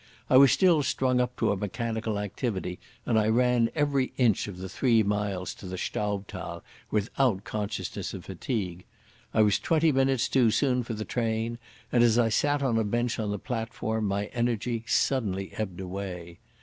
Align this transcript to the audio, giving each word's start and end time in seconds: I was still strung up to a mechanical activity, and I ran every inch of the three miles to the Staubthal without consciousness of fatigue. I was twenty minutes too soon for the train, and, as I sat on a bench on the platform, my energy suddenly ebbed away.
I 0.31 0.37
was 0.37 0.51
still 0.51 0.81
strung 0.81 1.19
up 1.21 1.35
to 1.37 1.51
a 1.51 1.55
mechanical 1.55 2.17
activity, 2.17 2.79
and 3.05 3.19
I 3.19 3.27
ran 3.27 3.69
every 3.75 4.13
inch 4.17 4.47
of 4.47 4.57
the 4.57 4.67
three 4.67 5.03
miles 5.03 5.53
to 5.53 5.67
the 5.67 5.77
Staubthal 5.77 6.63
without 6.89 7.43
consciousness 7.43 8.11
of 8.15 8.25
fatigue. 8.25 8.85
I 9.31 9.43
was 9.43 9.59
twenty 9.59 9.91
minutes 9.91 10.27
too 10.27 10.49
soon 10.49 10.81
for 10.81 10.95
the 10.95 11.05
train, 11.05 11.59
and, 11.91 12.03
as 12.03 12.17
I 12.17 12.29
sat 12.29 12.63
on 12.63 12.79
a 12.79 12.83
bench 12.83 13.19
on 13.19 13.29
the 13.29 13.37
platform, 13.37 14.05
my 14.07 14.25
energy 14.33 14.83
suddenly 14.87 15.53
ebbed 15.55 15.79
away. 15.79 16.39